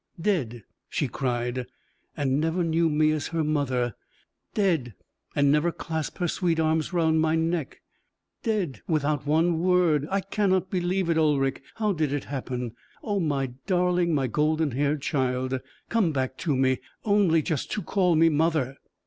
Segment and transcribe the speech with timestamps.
[0.19, 1.67] "Dead!" she cried,
[2.17, 3.93] "and never knew me as her mother!
[4.55, 4.95] Dead!
[5.35, 7.81] and never clasped her sweet arms round my neck!
[8.41, 8.81] Dead!
[8.87, 10.07] without one word!
[10.09, 11.61] I cannot believe it, Ulric.
[11.75, 12.71] How did it happen?
[13.03, 15.59] Oh, my darling, my golden haired child,
[15.89, 18.77] come back to me, only just to call me mother!